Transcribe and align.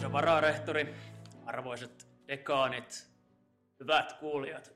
Arvoisa 0.00 0.12
vararehtori, 0.12 0.94
arvoisat 1.46 2.08
dekaanit, 2.28 3.06
hyvät 3.80 4.12
kuulijat. 4.12 4.72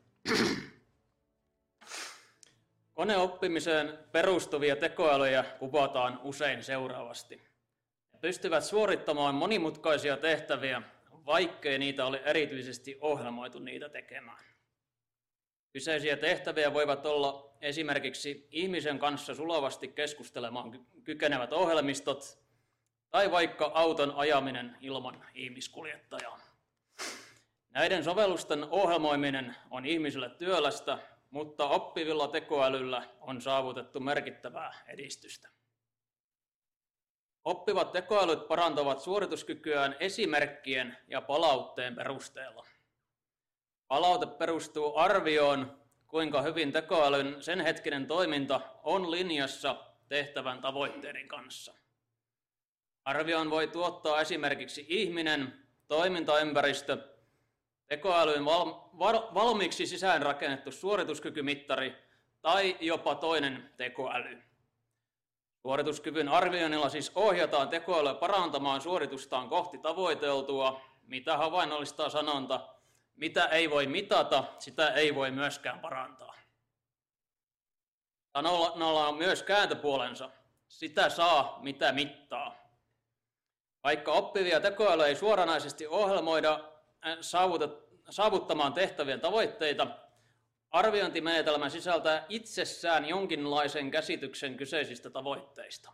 Koneoppimiseen 2.95 3.99
perustuvia 4.13 4.77
tekoälyjä 4.77 5.45
kuvataan 5.59 6.21
usein 6.23 6.65
seuraavasti. 6.65 7.37
Ne 8.13 8.19
pystyvät 8.21 8.65
suorittamaan 8.65 9.35
monimutkaisia 9.35 10.17
tehtäviä, 10.17 10.83
vaikkei 11.27 11.79
niitä 11.79 12.07
ole 12.07 12.23
erityisesti 12.25 12.99
ohjelmoitu 13.01 13.59
niitä 13.59 13.89
tekemään. 13.89 14.45
Kyseisiä 15.73 16.17
tehtäviä 16.17 16.75
voivat 16.75 17.07
olla 17.07 17.57
esimerkiksi 17.61 18.49
ihmisen 18.51 18.99
kanssa 18.99 19.35
sulavasti 19.35 19.89
keskustelemaan 19.89 20.87
kykenevät 21.05 21.53
ohjelmistot 21.53 22.44
tai 23.15 23.31
vaikka 23.31 23.71
auton 23.75 24.13
ajaminen 24.17 24.77
ilman 24.81 25.25
ihmiskuljettajaa. 25.35 26.39
Näiden 27.71 28.05
sovellusten 28.05 28.65
ohjelmoiminen 28.71 29.57
on 29.71 29.87
ihmisille 29.87 30.29
työlästä, 30.29 30.99
mutta 31.31 31.69
oppivilla 31.69 32.29
tekoälyllä 32.29 33.03
on 33.21 33.43
saavutettu 33.43 34.01
merkittävää 34.01 34.75
edistystä. 34.87 35.49
Oppivat 37.45 37.93
tekoälyt 37.93 38.49
parantavat 38.49 39.01
suorituskykyään 39.01 39.97
esimerkkien 40.01 40.99
ja 41.09 41.21
palautteen 41.21 41.95
perusteella. 41.95 42.67
Palaute 43.89 44.27
perustuu 44.27 44.97
arvioon, 44.97 45.79
kuinka 46.07 46.43
hyvin 46.43 46.73
tekoälyn 46.73 47.43
sen 47.43 47.61
hetkinen 47.61 48.07
toiminta 48.07 48.61
on 48.83 49.11
linjassa 49.11 49.77
tehtävän 50.09 50.61
tavoitteiden 50.61 51.29
kanssa. 51.29 51.84
Arvioon 53.05 53.51
voi 53.51 53.69
tuottaa 53.69 54.21
esimerkiksi 54.21 54.87
ihminen, 54.89 55.67
toimintaympäristö, 55.89 56.99
tekoälyyn 57.87 58.45
val- 58.45 58.75
val- 58.99 59.35
valmiiksi 59.35 59.87
sisäänrakennettu 59.87 60.73
suorituskykymittari 60.73 61.95
tai 62.43 62.77
jopa 62.81 63.15
toinen 63.15 63.71
tekoäly. 63.77 64.43
Suorituskyvyn 65.63 66.29
arvioinnilla 66.29 66.89
siis 66.89 67.13
ohjataan 67.15 67.69
tekoälyä 67.69 68.15
parantamaan 68.15 68.81
suoritustaan 68.81 69.49
kohti 69.49 69.79
tavoiteltua, 69.79 70.81
mitä 71.07 71.37
havainnollistaa 71.37 72.09
sanonta, 72.09 72.69
mitä 73.17 73.45
ei 73.45 73.71
voi 73.71 73.87
mitata, 73.87 74.45
sitä 74.59 74.89
ei 74.89 75.15
voi 75.15 75.31
myöskään 75.31 75.81
parantaa. 75.81 76.35
Sanolla 78.33 79.09
on 79.09 79.17
myös 79.17 79.43
kääntöpuolensa. 79.43 80.31
Sitä 80.69 81.09
saa, 81.09 81.59
mitä 81.63 81.93
mittaa. 81.93 82.44
Vaikka 83.85 84.13
oppivia 84.13 84.61
tekoälyjä 84.61 85.07
ei 85.07 85.15
suoranaisesti 85.15 85.87
ohjelmoida 85.87 86.53
äh, 87.07 87.19
saavuttamaan 88.11 88.73
tehtävien 88.73 89.21
tavoitteita, 89.21 89.87
arviointimenetelmä 90.71 91.69
sisältää 91.69 92.27
itsessään 92.29 93.09
jonkinlaisen 93.09 93.91
käsityksen 93.91 94.57
kyseisistä 94.57 95.11
tavoitteista. 95.11 95.93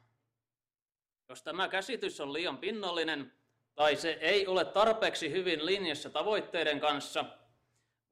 Jos 1.29 1.43
tämä 1.43 1.69
käsitys 1.69 2.21
on 2.21 2.33
liian 2.33 2.59
pinnallinen 2.59 3.33
tai 3.75 3.97
se 3.97 4.11
ei 4.21 4.47
ole 4.47 4.65
tarpeeksi 4.65 5.31
hyvin 5.31 5.67
linjassa 5.67 6.11
tavoitteiden 6.11 6.81
kanssa, 6.81 7.25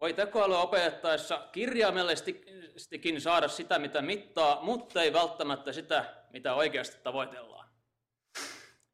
voi 0.01 0.13
tekoäly 0.13 0.55
opettaessa 0.55 1.49
kirjaimellisestikin 1.53 3.21
saada 3.21 3.49
sitä, 3.49 3.79
mitä 3.79 4.03
mittaa, 4.03 4.63
mutta 4.63 5.03
ei 5.03 5.13
välttämättä 5.13 5.73
sitä, 5.73 6.15
mitä 6.31 6.55
oikeasti 6.55 6.97
tavoitellaan. 7.03 7.68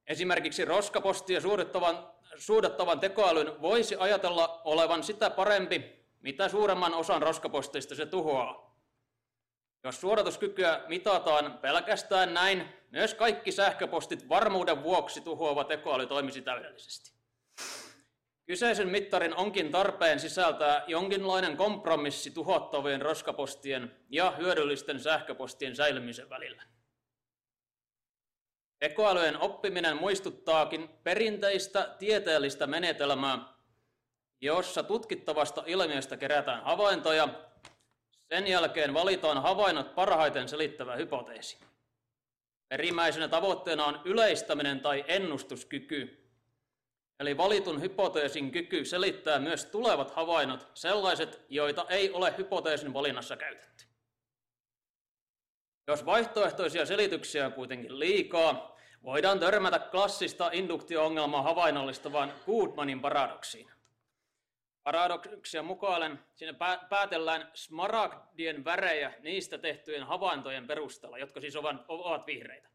Esimerkiksi 0.07 0.65
roskapostia 0.65 1.41
suudattavan, 1.41 2.09
suudattavan 2.37 3.01
tekoälyn 3.01 3.63
voisi 3.63 3.97
ajatella 3.99 4.61
olevan 4.65 5.03
sitä 5.03 5.31
parempi, 5.31 6.05
mitä 6.21 6.49
suuremman 6.49 6.95
osan 6.95 7.23
roskaposteista 7.23 7.95
se 7.95 8.07
tuhoaa. 8.07 8.75
Jos 9.85 10.01
suodatuskykyä 10.01 10.85
mitataan 10.89 11.59
pelkästään 11.59 12.35
näin, 12.35 12.69
myös 12.91 13.15
kaikki 13.15 13.53
sähköpostit 13.53 14.29
varmuuden 14.29 14.83
vuoksi 14.83 15.21
tuhoava 15.21 15.65
tekoäly 15.65 16.07
toimisi 16.07 16.43
täydellisesti. 16.43 17.15
Kyseisen 18.47 18.89
mittarin 18.89 19.35
onkin 19.37 19.73
tarpeen 19.73 20.21
sisältää 20.21 20.85
jonkinlainen 20.87 21.57
kompromissi 21.57 22.31
tuhottavien 22.31 23.03
roskapostien 23.03 23.97
ja 24.11 24.31
hyödyllisten 24.31 25.01
sähköpostien 25.01 25.77
säilymisen 25.77 26.31
välillä. 26.31 26.63
Tekoälyjen 28.85 29.41
oppiminen 29.41 29.97
muistuttaakin 29.97 30.89
perinteistä 30.89 31.95
tieteellistä 31.99 32.67
menetelmää, 32.67 33.39
jossa 34.41 34.83
tutkittavasta 34.83 35.63
ilmiöstä 35.67 36.17
kerätään 36.17 36.63
havaintoja, 36.65 37.29
sen 38.29 38.47
jälkeen 38.47 38.95
valitaan 38.95 39.43
havainnot 39.43 39.95
parhaiten 39.95 40.49
selittävä 40.49 40.97
hypoteesi. 40.97 41.59
Perimmäisenä 42.69 43.29
tavoitteena 43.29 43.85
on 43.85 44.01
yleistäminen 44.05 44.81
tai 44.81 45.05
ennustuskyky, 45.09 46.31
eli 47.21 47.37
valitun 47.37 47.81
hypoteesin 47.81 48.51
kyky 48.51 48.85
selittää 48.85 49.39
myös 49.39 49.65
tulevat 49.65 50.11
havainnot, 50.11 50.69
sellaiset, 50.75 51.45
joita 51.49 51.87
ei 51.89 52.11
ole 52.11 52.35
hypoteesin 52.39 52.95
valinnassa 52.95 53.37
käytetty. 53.37 53.85
Jos 55.87 56.07
vaihtoehtoisia 56.07 56.87
selityksiä 56.87 57.47
on 57.47 57.53
kuitenkin 57.53 57.99
liikaa, 57.99 58.74
voidaan 59.05 59.41
törmätä 59.41 59.79
klassista 59.79 60.51
induktio-ongelmaa 60.53 61.43
havainnollistavaan 61.43 62.33
Goodmanin 62.47 63.01
paradoksiin. 63.01 63.71
Paradoksia 64.83 65.63
mukaan 65.63 66.25
siinä 66.35 66.55
päätellään 66.89 67.51
smaragdien 67.55 68.65
värejä 68.65 69.13
niistä 69.21 69.59
tehtyjen 69.59 70.03
havaintojen 70.03 70.67
perusteella, 70.67 71.19
jotka 71.19 71.41
siis 71.41 71.57
ovat 71.89 72.27
vihreitä. 72.27 72.69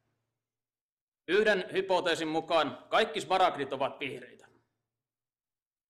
Yhden 1.27 1.65
hypoteesin 1.71 2.27
mukaan 2.27 2.85
kaikki 2.89 3.21
smaragdit 3.21 3.73
ovat 3.73 3.99
vihreitä. 3.99 4.47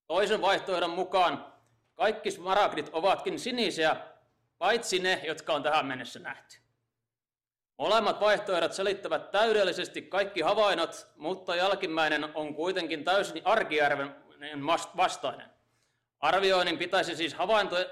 Toisen 0.07 0.41
vaihtoehdon 0.41 0.89
mukaan 0.89 1.53
kaikki 1.95 2.31
smaragdit 2.31 2.89
ovatkin 2.91 3.39
sinisiä, 3.39 3.95
paitsi 4.57 4.99
ne, 4.99 5.21
jotka 5.23 5.53
on 5.53 5.63
tähän 5.63 5.85
mennessä 5.85 6.19
nähty. 6.19 6.68
Molemmat 7.79 8.19
vaihtoehdot 8.19 8.73
selittävät 8.73 9.31
täydellisesti 9.31 10.01
kaikki 10.01 10.41
havainnot, 10.41 11.07
mutta 11.15 11.55
jälkimmäinen 11.55 12.35
on 12.35 12.55
kuitenkin 12.55 13.03
täysin 13.03 13.41
arkijärven 13.45 14.15
vastainen. 14.97 15.49
Arvioinnin 16.19 16.77
pitäisi 16.77 17.15
siis 17.15 17.33
havaintojen 17.33 17.87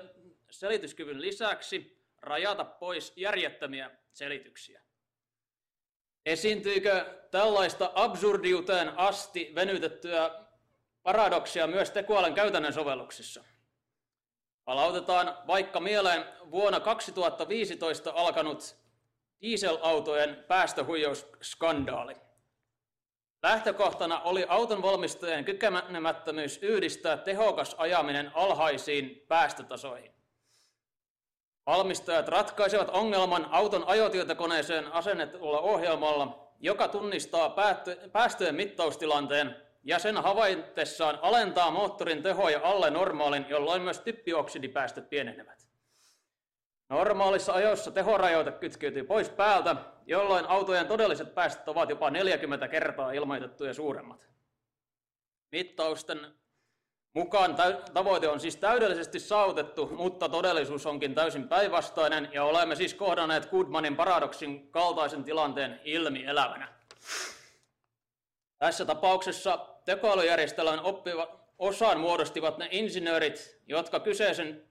selityskyvyn 0.51 1.21
lisäksi 1.21 2.03
rajata 2.21 2.65
pois 2.65 3.13
järjettömiä 3.15 3.91
selityksiä. 4.13 4.81
Esiintyykö 6.25 7.05
tällaista 7.31 7.91
absurdiuteen 7.95 8.97
asti 8.97 9.51
venytettyä 9.55 10.31
paradoksia 11.03 11.67
myös 11.67 11.91
tekoälyn 11.91 12.33
käytännön 12.33 12.73
sovelluksissa? 12.73 13.43
Palautetaan 14.65 15.37
vaikka 15.47 15.79
mieleen 15.79 16.25
vuonna 16.51 16.79
2015 16.79 18.11
alkanut 18.15 18.86
dieselautojen 19.41 20.43
päästöhuijausskandaali. 20.47 22.15
Lähtökohtana 23.43 24.19
oli 24.19 24.45
auton 24.49 24.81
valmistajien 24.81 25.45
kykenemättömyys 25.45 26.57
yhdistää 26.57 27.17
tehokas 27.17 27.75
ajaminen 27.77 28.31
alhaisiin 28.33 29.25
päästötasoihin. 29.27 30.11
Valmistajat 31.65 32.27
ratkaisevat 32.27 32.89
ongelman 32.89 33.47
auton 33.51 33.83
ajotietokoneeseen 33.87 34.93
asennetulla 34.93 35.59
ohjelmalla, 35.59 36.53
joka 36.59 36.87
tunnistaa 36.87 37.55
päästöjen 38.11 38.55
mittaustilanteen 38.55 39.55
ja 39.83 39.99
sen 39.99 40.17
havaitessaan 40.17 41.19
alentaa 41.21 41.71
moottorin 41.71 42.23
tehoja 42.23 42.59
alle 42.63 42.89
normaalin, 42.89 43.45
jolloin 43.49 43.81
myös 43.81 43.99
typpioksidipäästöt 43.99 45.09
pienenevät. 45.09 45.66
Normaalissa 46.89 47.53
ajoissa 47.53 47.91
tehorajoite 47.91 48.51
kytkeytyy 48.51 49.03
pois 49.03 49.29
päältä, 49.29 49.75
jolloin 50.05 50.45
autojen 50.45 50.87
todelliset 50.87 51.35
päästöt 51.35 51.67
ovat 51.67 51.89
jopa 51.89 52.09
40 52.09 52.67
kertaa 52.67 53.11
ilmoitettuja 53.11 53.73
suuremmat. 53.73 54.27
Mittausten 55.51 56.19
mukaan 57.13 57.55
tavoite 57.93 58.27
on 58.27 58.39
siis 58.39 58.55
täydellisesti 58.55 59.19
saavutettu, 59.19 59.87
mutta 59.87 60.29
todellisuus 60.29 60.85
onkin 60.85 61.15
täysin 61.15 61.47
päinvastainen 61.47 62.29
ja 62.33 62.43
olemme 62.43 62.75
siis 62.75 62.93
kohdanneet 62.93 63.49
Goodmanin 63.49 63.95
paradoksin 63.95 64.71
kaltaisen 64.71 65.23
tilanteen 65.23 65.81
ilmi 65.83 66.25
elävänä. 66.25 66.73
Tässä 68.57 68.85
tapauksessa 68.85 69.65
tekoälyjärjestelmän 69.85 70.79
oppiva 70.79 71.39
osan 71.59 71.99
muodostivat 71.99 72.57
ne 72.57 72.67
insinöörit, 72.71 73.61
jotka 73.67 73.99
kyseisen 73.99 74.67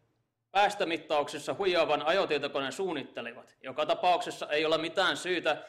päästömittauksessa 0.56 1.55
huijaavan 1.58 2.03
ajotietokoneen 2.06 2.73
suunnittelivat. 2.73 3.56
Joka 3.62 3.87
tapauksessa 3.87 4.49
ei 4.49 4.64
ole 4.64 4.79
mitään 4.79 5.17
syytä 5.17 5.62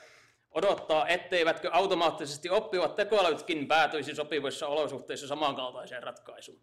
odottaa, 0.52 1.08
etteivätkö 1.08 1.70
automaattisesti 1.72 2.50
oppivat 2.50 2.96
tekoälytkin 2.96 3.68
päätyisi 3.68 4.16
sopivissa 4.16 4.68
olosuhteissa 4.68 5.28
samankaltaiseen 5.28 6.04
ratkaisuun. 6.04 6.62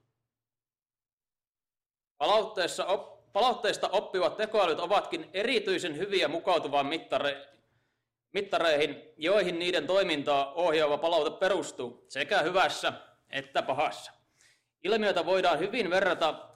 Palautteessa 2.19 2.87
op, 2.87 3.33
palautteista 3.33 3.89
oppivat 3.89 4.37
tekoälyt 4.37 4.81
ovatkin 4.81 5.31
erityisen 5.33 5.97
hyviä 5.99 6.29
mukautuvaan 6.29 6.87
mittare, 6.87 7.49
mittareihin, 8.33 9.03
joihin 9.17 9.59
niiden 9.59 9.87
toimintaa 9.87 10.53
ohjaava 10.53 10.99
palaute 10.99 11.39
perustuu, 11.39 12.05
sekä 12.09 12.43
hyvässä 12.43 12.93
että 13.31 13.63
pahassa. 13.63 14.13
Ilmiötä 14.85 15.27
voidaan 15.27 15.59
hyvin 15.59 15.91
verrata 15.91 16.54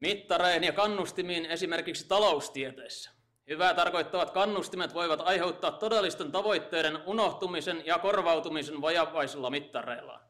mittareihin 0.00 0.64
ja 0.64 0.72
kannustimiin 0.72 1.46
esimerkiksi 1.46 2.08
taloustieteessä. 2.08 3.10
Hyvää 3.48 3.74
tarkoittavat 3.74 4.30
kannustimet 4.30 4.94
voivat 4.94 5.20
aiheuttaa 5.24 5.70
todellisten 5.72 6.32
tavoitteiden 6.32 6.98
unohtumisen 7.06 7.82
ja 7.86 7.98
korvautumisen 7.98 8.80
vajavaisilla 8.80 9.50
mittareilla. 9.50 10.20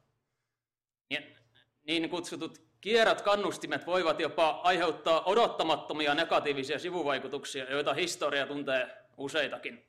Niin 1.85 2.11
kutsutut 2.11 2.63
kierät 2.81 3.23
kannustimet 3.23 3.87
voivat 3.87 4.21
jopa 4.21 4.61
aiheuttaa 4.65 5.23
odottamattomia 5.25 6.15
negatiivisia 6.15 6.79
sivuvaikutuksia, 6.79 7.71
joita 7.71 7.95
historia 7.95 8.47
tuntee 8.47 8.89
useitakin. 9.17 9.85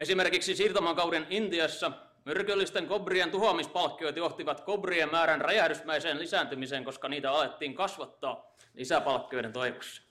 Esimerkiksi 0.00 0.56
siirtomakauden 0.56 1.26
Intiassa 1.30 1.92
myrkyllisten 2.26 2.86
kobrien 2.86 3.30
tuhoamispalkkiot 3.30 4.16
johtivat 4.16 4.60
kobrien 4.60 5.10
määrän 5.10 5.40
räjähdysmäiseen 5.40 6.18
lisääntymiseen, 6.18 6.84
koska 6.84 7.08
niitä 7.08 7.32
alettiin 7.32 7.74
kasvattaa 7.74 8.54
lisäpalkkioiden 8.74 9.52
toivossa. 9.52 10.02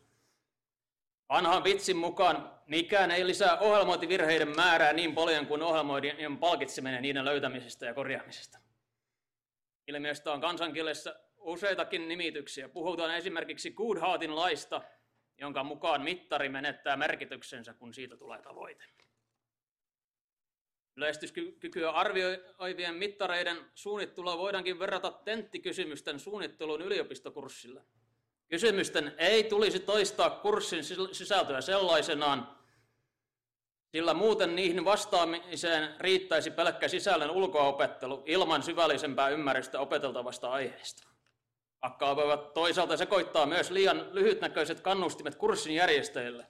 Vanhan 1.29 1.63
vitsin 1.63 1.97
mukaan 1.97 2.51
mikään 2.67 3.11
ei 3.11 3.27
lisää 3.27 3.59
ohjelmointivirheiden 3.59 4.55
määrää 4.55 4.93
niin 4.93 5.15
paljon 5.15 5.47
kuin 5.47 5.61
ohjelmoidien 5.61 6.37
palkitseminen 6.37 7.01
niiden 7.01 7.25
löytämisestä 7.25 7.85
ja 7.85 7.93
korjaamisesta. 7.93 8.59
Ilmiöstä 9.87 10.31
on 10.31 10.41
kansankielessä 10.41 11.19
useitakin 11.37 12.07
nimityksiä. 12.07 12.69
Puhutaan 12.69 13.15
esimerkiksi 13.15 13.71
Goodhartin 13.71 14.35
laista, 14.35 14.81
jonka 15.37 15.63
mukaan 15.63 16.01
mittari 16.01 16.49
menettää 16.49 16.97
merkityksensä, 16.97 17.73
kun 17.73 17.93
siitä 17.93 18.17
tulee 18.17 18.41
tavoite. 18.41 18.85
Yleistyskykyä 20.97 21.91
arvioivien 21.91 22.95
mittareiden 22.95 23.57
suunnittelua 23.75 24.37
voidaankin 24.37 24.79
verrata 24.79 25.11
tenttikysymysten 25.11 26.19
suunnitteluun 26.19 26.81
yliopistokurssilla. 26.81 27.81
Kysymysten 28.47 29.15
ei 29.17 29.43
tulisi 29.43 29.79
toistaa 29.79 30.29
kurssin 30.29 30.83
sisältöä 31.11 31.61
sellaisenaan, 31.61 32.57
sillä 33.91 34.13
muuten 34.13 34.55
niihin 34.55 34.85
vastaamiseen 34.85 35.95
riittäisi 35.99 36.51
pelkkä 36.51 36.87
sisällön 36.87 37.31
ulkoaopettelu 37.31 38.23
ilman 38.25 38.63
syvällisempää 38.63 39.29
ymmärrystä 39.29 39.79
opeteltavasta 39.79 40.51
aiheesta. 40.51 41.07
Akkaa 41.81 42.15
voivat 42.15 42.53
toisaalta 42.53 42.97
sekoittaa 42.97 43.45
myös 43.45 43.71
liian 43.71 44.07
lyhytnäköiset 44.11 44.79
kannustimet 44.79 45.35
kurssin 45.35 45.75
järjestäjille. 45.75 46.47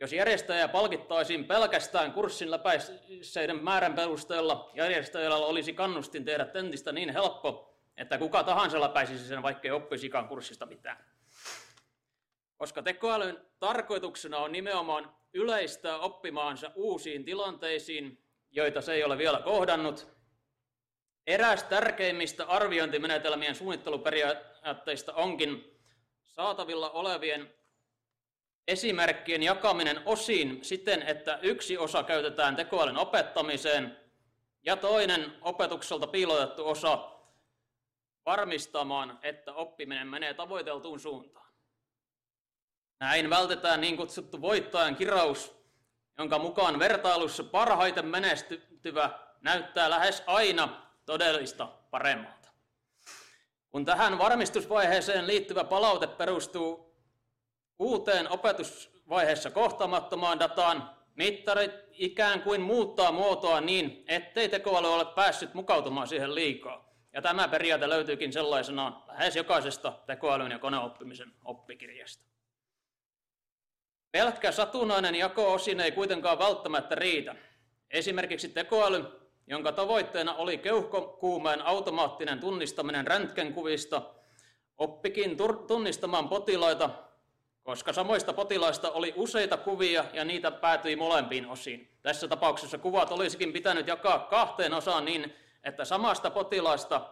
Jos 0.00 0.12
järjestäjä 0.12 0.68
palkittaisiin 0.68 1.44
pelkästään 1.44 2.12
kurssin 2.12 2.50
läpäiseiden 2.50 3.64
määrän 3.64 3.94
perusteella, 3.94 4.70
järjestäjällä 4.74 5.36
olisi 5.36 5.72
kannustin 5.72 6.24
tehdä 6.24 6.44
tentistä 6.44 6.92
niin 6.92 7.12
helppo, 7.12 7.74
että 7.96 8.18
kuka 8.18 8.44
tahansa 8.44 8.80
läpäisisi 8.80 9.28
sen, 9.28 9.42
vaikkei 9.42 9.70
oppisikaan 9.70 10.28
kurssista 10.28 10.66
mitään. 10.66 11.04
Koska 12.56 12.82
tekoälyn 12.82 13.46
tarkoituksena 13.58 14.38
on 14.38 14.52
nimenomaan 14.52 15.16
yleistää 15.34 15.98
oppimaansa 15.98 16.70
uusiin 16.74 17.24
tilanteisiin, 17.24 18.24
joita 18.50 18.80
se 18.80 18.92
ei 18.92 19.04
ole 19.04 19.18
vielä 19.18 19.40
kohdannut, 19.40 20.08
eräs 21.26 21.64
tärkeimmistä 21.64 22.44
arviointimenetelmien 22.44 23.54
suunnitteluperiaatteista 23.54 25.14
onkin 25.14 25.80
saatavilla 26.26 26.90
olevien 26.90 27.54
esimerkkien 28.68 29.42
jakaminen 29.42 30.02
osiin 30.04 30.64
siten, 30.64 31.02
että 31.02 31.38
yksi 31.42 31.78
osa 31.78 32.02
käytetään 32.02 32.56
tekoälyn 32.56 32.96
opettamiseen 32.96 33.96
ja 34.62 34.76
toinen 34.76 35.32
opetukselta 35.42 36.06
piilotettu 36.06 36.68
osa 36.68 37.10
varmistamaan, 38.26 39.18
että 39.22 39.52
oppiminen 39.52 40.08
menee 40.08 40.34
tavoiteltuun 40.34 41.00
suuntaan. 41.00 41.46
Näin 43.00 43.30
vältetään 43.30 43.80
niin 43.80 43.96
kutsuttu 43.96 44.40
voittajan 44.40 44.96
kiraus, 44.96 45.56
jonka 46.18 46.38
mukaan 46.38 46.78
vertailussa 46.78 47.44
parhaiten 47.44 48.06
menestyvä 48.06 49.10
näyttää 49.40 49.90
lähes 49.90 50.22
aina 50.26 50.86
todellista 51.06 51.66
paremmalta. 51.66 52.48
Kun 53.70 53.84
tähän 53.84 54.18
varmistusvaiheeseen 54.18 55.26
liittyvä 55.26 55.64
palaute 55.64 56.06
perustuu 56.06 56.85
uuteen 57.78 58.30
opetusvaiheessa 58.30 59.50
kohtaamattomaan 59.50 60.40
dataan, 60.40 60.90
mittarit 61.14 61.72
ikään 61.92 62.42
kuin 62.42 62.60
muuttaa 62.60 63.12
muotoa 63.12 63.60
niin, 63.60 64.04
ettei 64.08 64.48
tekoäly 64.48 64.94
ole 64.94 65.04
päässyt 65.04 65.54
mukautumaan 65.54 66.08
siihen 66.08 66.34
liikaa. 66.34 66.86
Ja 67.12 67.22
tämä 67.22 67.48
periaate 67.48 67.88
löytyykin 67.88 68.32
sellaisenaan 68.32 69.02
lähes 69.06 69.36
jokaisesta 69.36 69.92
tekoälyn 70.06 70.50
ja 70.50 70.58
koneoppimisen 70.58 71.32
oppikirjasta. 71.44 72.24
Pelkkä 74.12 74.52
satunnainen 74.52 75.14
jako-osin 75.14 75.80
ei 75.80 75.92
kuitenkaan 75.92 76.38
välttämättä 76.38 76.94
riitä. 76.94 77.34
Esimerkiksi 77.90 78.48
tekoäly, 78.48 79.04
jonka 79.46 79.72
tavoitteena 79.72 80.34
oli 80.34 80.58
keuhkokuumeen 80.58 81.66
automaattinen 81.66 82.40
tunnistaminen 82.40 83.06
röntgenkuvista, 83.06 84.02
oppikin 84.78 85.36
tunnistamaan 85.66 86.28
potilaita, 86.28 86.90
koska 87.66 87.92
samoista 87.92 88.32
potilaista 88.32 88.90
oli 88.90 89.12
useita 89.16 89.56
kuvia 89.56 90.04
ja 90.12 90.24
niitä 90.24 90.50
päätyi 90.50 90.96
molempiin 90.96 91.46
osiin. 91.46 91.98
Tässä 92.02 92.28
tapauksessa 92.28 92.78
kuvat 92.78 93.10
olisikin 93.10 93.52
pitänyt 93.52 93.86
jakaa 93.86 94.18
kahteen 94.18 94.74
osaan 94.74 95.04
niin, 95.04 95.36
että 95.64 95.84
samasta 95.84 96.30
potilaasta 96.30 97.10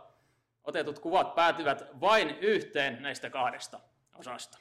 otetut 0.65 0.99
kuvat 0.99 1.35
päätyvät 1.35 2.01
vain 2.01 2.39
yhteen 2.41 3.03
näistä 3.03 3.31
kahdesta 3.31 3.81
osasta. 4.19 4.59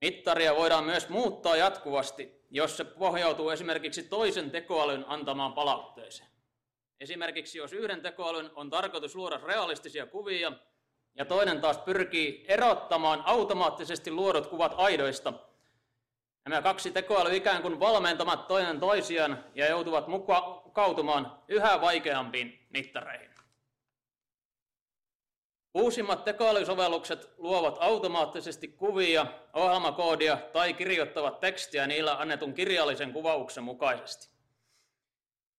Mittaria 0.00 0.56
voidaan 0.56 0.84
myös 0.84 1.08
muuttaa 1.08 1.56
jatkuvasti, 1.56 2.44
jos 2.50 2.76
se 2.76 2.84
pohjautuu 2.84 3.50
esimerkiksi 3.50 4.02
toisen 4.02 4.50
tekoälyn 4.50 5.04
antamaan 5.08 5.52
palautteeseen. 5.52 6.28
Esimerkiksi 7.00 7.58
jos 7.58 7.72
yhden 7.72 8.02
tekoälyn 8.02 8.50
on 8.54 8.70
tarkoitus 8.70 9.16
luoda 9.16 9.40
realistisia 9.44 10.06
kuvia 10.06 10.52
ja 11.14 11.24
toinen 11.24 11.60
taas 11.60 11.78
pyrkii 11.78 12.44
erottamaan 12.48 13.22
automaattisesti 13.24 14.10
luodut 14.10 14.46
kuvat 14.46 14.74
aidoista, 14.76 15.32
nämä 16.48 16.62
kaksi 16.62 16.90
tekoälyä 16.90 17.32
ikään 17.32 17.62
kuin 17.62 17.80
valmentamat 17.80 18.48
toinen 18.48 18.80
toisiaan 18.80 19.44
ja 19.54 19.68
joutuvat 19.68 20.08
mukautumaan 20.08 21.38
yhä 21.48 21.80
vaikeampiin 21.80 22.66
mittareihin. 22.70 23.34
Uusimmat 25.74 26.24
tekoälysovellukset 26.24 27.30
luovat 27.36 27.76
automaattisesti 27.80 28.68
kuvia, 28.68 29.26
ohjelmakoodia 29.52 30.36
tai 30.36 30.74
kirjoittavat 30.74 31.40
tekstiä 31.40 31.86
niillä 31.86 32.12
annetun 32.18 32.54
kirjallisen 32.54 33.12
kuvauksen 33.12 33.64
mukaisesti. 33.64 34.33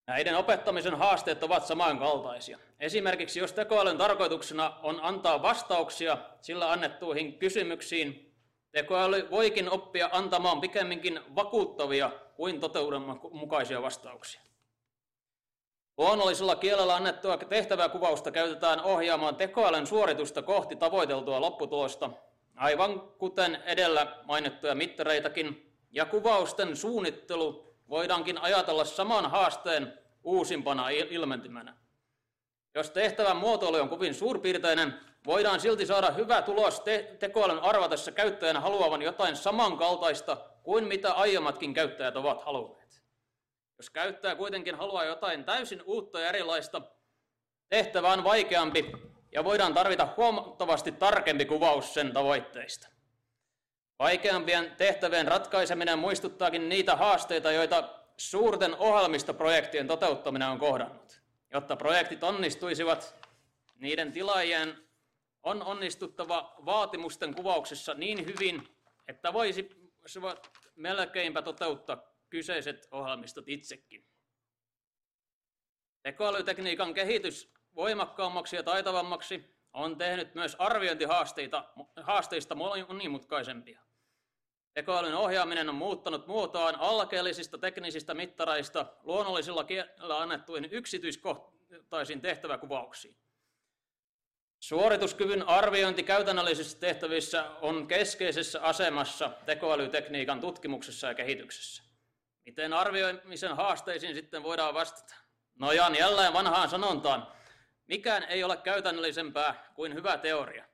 Näiden 0.07 0.37
opettamisen 0.37 0.95
haasteet 0.97 1.43
ovat 1.43 1.65
samankaltaisia. 1.65 2.59
Esimerkiksi 2.79 3.39
jos 3.39 3.53
tekoälyn 3.53 3.97
tarkoituksena 3.97 4.79
on 4.83 4.99
antaa 5.01 5.41
vastauksia 5.41 6.17
sillä 6.41 6.71
annettuihin 6.71 7.39
kysymyksiin, 7.39 8.35
tekoäly 8.71 9.27
voikin 9.31 9.69
oppia 9.69 10.09
antamaan 10.11 10.61
pikemminkin 10.61 11.19
vakuuttavia 11.35 12.11
kuin 12.35 12.59
totuudenmukaisia 12.59 13.81
vastauksia. 13.81 14.41
Luonnollisella 15.97 16.55
kielellä 16.55 16.95
annettua 16.95 17.37
tehtäväkuvausta 17.37 18.31
käytetään 18.31 18.81
ohjaamaan 18.81 19.35
tekoälyn 19.35 19.87
suoritusta 19.87 20.41
kohti 20.41 20.75
tavoiteltua 20.75 21.41
lopputulosta, 21.41 22.09
aivan 22.55 23.01
kuten 23.01 23.63
edellä 23.65 24.07
mainittuja 24.23 24.75
mittareitakin, 24.75 25.71
ja 25.91 26.05
kuvausten 26.05 26.75
suunnittelu 26.75 27.74
voidaankin 27.89 28.37
ajatella 28.37 28.85
saman 28.85 29.31
haasteen 29.31 29.99
uusimpana 30.23 30.89
ilmentymänä. 30.89 31.77
Jos 32.75 32.91
tehtävän 32.91 33.37
muotoilu 33.37 33.77
on 33.77 33.89
kovin 33.89 34.13
suurpiirteinen, 34.13 34.99
voidaan 35.25 35.59
silti 35.59 35.85
saada 35.85 36.11
hyvä 36.11 36.41
tulos 36.41 36.79
te- 36.79 37.15
tekoälyn 37.19 37.59
arvatessa 37.59 38.11
käyttäjän 38.11 38.61
haluavan 38.61 39.01
jotain 39.01 39.35
samankaltaista 39.35 40.37
kuin 40.63 40.83
mitä 40.83 41.13
aiemmatkin 41.13 41.73
käyttäjät 41.73 42.15
ovat 42.15 42.41
halunneet. 42.41 43.03
Jos 43.77 43.89
käyttäjä 43.89 44.35
kuitenkin 44.35 44.75
haluaa 44.75 45.03
jotain 45.03 45.43
täysin 45.43 45.83
uutta 45.85 46.19
ja 46.19 46.29
erilaista, 46.29 46.81
tehtävä 47.69 48.13
on 48.13 48.23
vaikeampi 48.23 48.91
ja 49.31 49.43
voidaan 49.43 49.73
tarvita 49.73 50.07
huomattavasti 50.17 50.91
tarkempi 50.91 51.45
kuvaus 51.45 51.93
sen 51.93 52.13
tavoitteista. 52.13 52.94
Vaikeampien 53.99 54.71
tehtävien 54.77 55.27
ratkaiseminen 55.27 55.99
muistuttaakin 55.99 56.69
niitä 56.69 56.95
haasteita, 56.95 57.51
joita 57.51 57.89
suurten 58.17 58.75
ohjelmistoprojektien 58.75 59.87
toteuttaminen 59.87 60.47
on 60.47 60.59
kohdannut. 60.59 61.21
Jotta 61.53 61.75
projektit 61.75 62.23
onnistuisivat, 62.23 63.15
niiden 63.75 64.11
tilaajien 64.11 64.87
on 65.43 65.63
onnistuttava 65.63 66.55
vaatimusten 66.65 67.35
kuvauksessa 67.35 67.93
niin 67.93 68.25
hyvin, 68.25 68.67
että 69.07 69.33
voisivat 69.33 70.51
melkeinpä 70.75 71.41
toteuttaa 71.41 71.97
kyseiset 72.29 72.87
ohjelmistot 72.91 73.49
itsekin. 73.49 74.05
Tekoälytekniikan 76.03 76.93
kehitys 76.93 77.53
voimakkaammaksi 77.75 78.55
ja 78.55 78.63
taitavammaksi 78.63 79.55
on 79.73 79.97
tehnyt 79.97 80.35
myös 80.35 80.55
arviointihaasteista 80.59 82.55
monimutkaisempia. 82.87 83.84
Tekoälyn 84.75 85.15
ohjaaminen 85.15 85.69
on 85.69 85.75
muuttanut 85.75 86.27
muotoaan 86.27 86.75
alkeellisista 86.75 87.57
teknisistä 87.57 88.13
mittareista 88.13 88.85
luonnollisilla 89.03 89.63
kielillä 89.63 90.19
annettuihin 90.21 90.69
yksityiskohtaisiin 90.71 92.21
tehtäväkuvauksiin. 92.21 93.15
Suorituskyvyn 94.59 95.47
arviointi 95.47 96.03
käytännöllisissä 96.03 96.79
tehtävissä 96.79 97.45
on 97.61 97.87
keskeisessä 97.87 98.61
asemassa 98.61 99.31
tekoälytekniikan 99.45 100.39
tutkimuksessa 100.41 101.07
ja 101.07 101.13
kehityksessä. 101.13 101.83
Miten 102.45 102.73
arvioimisen 102.73 103.55
haasteisiin 103.55 104.15
sitten 104.15 104.43
voidaan 104.43 104.73
vastata? 104.73 105.15
Nojaan 105.59 105.95
jälleen 105.95 106.33
vanhaan 106.33 106.69
sanontaan, 106.69 107.27
mikään 107.87 108.23
ei 108.23 108.43
ole 108.43 108.57
käytännöllisempää 108.57 109.71
kuin 109.75 109.93
hyvä 109.93 110.17
teoria. 110.17 110.65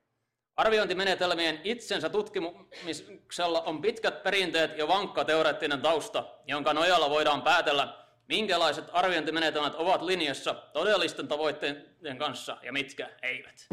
Arviointimenetelmien 0.58 1.62
itsensä 1.64 2.10
tutkimuksella 2.10 3.62
on 3.62 3.82
pitkät 3.82 4.24
perinteet 4.24 4.78
ja 4.78 4.88
vankka 4.88 5.26
teoreettinen 5.26 5.82
tausta, 5.82 6.24
jonka 6.48 6.74
nojalla 6.74 7.10
voidaan 7.10 7.42
päätellä, 7.42 7.94
minkälaiset 8.28 8.86
arviointimenetelmät 8.94 9.76
ovat 9.76 10.02
linjassa 10.02 10.54
todellisten 10.54 11.28
tavoitteiden 11.28 12.18
kanssa 12.18 12.58
ja 12.64 12.74
mitkä 12.74 13.10
eivät. 13.24 13.68